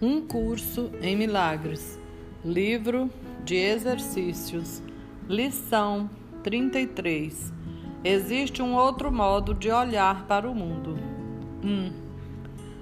[0.00, 1.98] Um curso em milagres.
[2.44, 3.10] Livro
[3.44, 4.80] de exercícios.
[5.28, 6.08] Lição
[6.44, 7.52] 33.
[8.04, 10.96] Existe um outro modo de olhar para o mundo.
[11.64, 11.68] 1.
[11.68, 11.92] Um,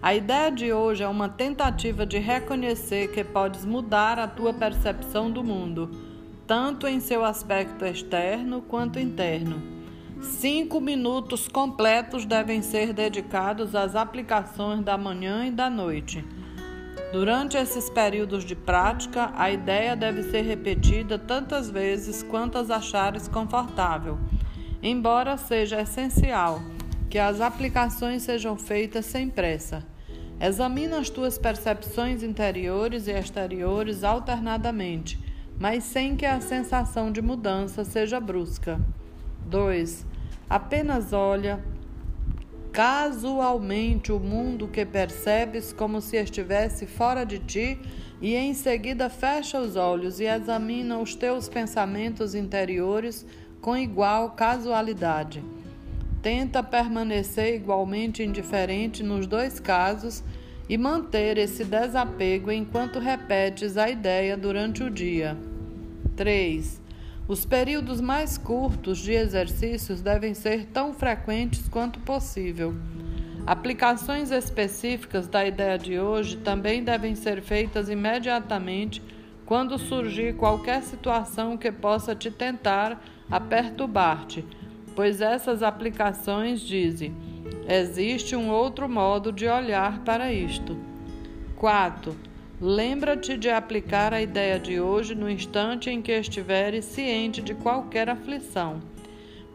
[0.00, 5.30] a ideia de hoje é uma tentativa de reconhecer que podes mudar a tua percepção
[5.30, 5.90] do mundo,
[6.46, 9.62] tanto em seu aspecto externo quanto interno.
[10.22, 16.24] Cinco minutos completos devem ser dedicados às aplicações da manhã e da noite.
[17.12, 24.18] Durante esses períodos de prática, a ideia deve ser repetida tantas vezes quantas achares confortável,
[24.82, 26.62] embora seja essencial
[27.10, 29.84] que as aplicações sejam feitas sem pressa.
[30.40, 35.20] Examina as tuas percepções interiores e exteriores alternadamente,
[35.60, 38.80] mas sem que a sensação de mudança seja brusca.
[39.44, 40.06] 2.
[40.48, 41.62] Apenas olha
[42.72, 47.78] casualmente o mundo que percebes como se estivesse fora de ti
[48.20, 53.26] e em seguida fecha os olhos e examina os teus pensamentos interiores
[53.60, 55.44] com igual casualidade.
[56.22, 60.24] Tenta permanecer igualmente indiferente nos dois casos
[60.68, 65.36] e manter esse desapego enquanto repetes a ideia durante o dia.
[66.16, 66.81] 3.
[67.28, 72.74] Os períodos mais curtos de exercícios devem ser tão frequentes quanto possível.
[73.46, 79.02] Aplicações específicas da ideia de hoje também devem ser feitas imediatamente
[79.46, 84.44] quando surgir qualquer situação que possa te tentar a perturbar-te,
[84.94, 87.14] pois essas aplicações dizem:
[87.68, 90.76] existe um outro modo de olhar para isto.
[91.56, 92.31] 4.
[92.64, 98.08] Lembra-te de aplicar a ideia de hoje no instante em que estiveres ciente de qualquer
[98.08, 98.80] aflição.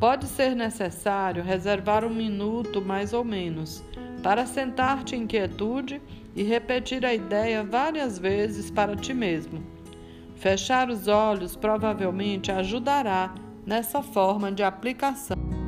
[0.00, 3.84] Pode ser necessário reservar um minuto mais ou menos
[4.22, 6.00] para sentar-te em quietude
[6.34, 9.62] e repetir a ideia várias vezes para ti mesmo.
[10.36, 13.34] Fechar os olhos provavelmente ajudará
[13.66, 15.63] nessa forma de aplicação.